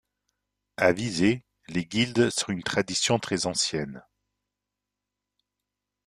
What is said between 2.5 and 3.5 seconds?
une tradition très